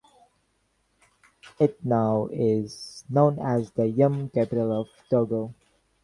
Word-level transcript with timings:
It 1.59 1.85
now 1.85 2.27
is 2.31 3.03
known 3.07 3.37
as 3.37 3.69
the 3.69 3.85
yam 3.87 4.29
capital 4.29 4.71
of 4.71 4.89
Togo. 5.11 5.53